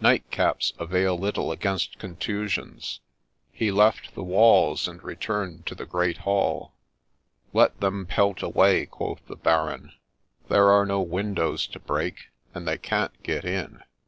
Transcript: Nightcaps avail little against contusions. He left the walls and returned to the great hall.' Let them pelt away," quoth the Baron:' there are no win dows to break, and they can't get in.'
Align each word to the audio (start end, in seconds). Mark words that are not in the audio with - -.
Nightcaps 0.00 0.72
avail 0.80 1.16
little 1.16 1.52
against 1.52 2.00
contusions. 2.00 2.98
He 3.52 3.70
left 3.70 4.16
the 4.16 4.24
walls 4.24 4.88
and 4.88 5.00
returned 5.00 5.64
to 5.66 5.76
the 5.76 5.86
great 5.86 6.16
hall.' 6.16 6.74
Let 7.54 7.78
them 7.78 8.04
pelt 8.04 8.42
away," 8.42 8.86
quoth 8.86 9.24
the 9.28 9.36
Baron:' 9.36 9.92
there 10.50 10.72
are 10.72 10.86
no 10.86 11.00
win 11.02 11.34
dows 11.34 11.68
to 11.68 11.78
break, 11.78 12.30
and 12.52 12.66
they 12.66 12.78
can't 12.78 13.22
get 13.22 13.44
in.' 13.44 13.80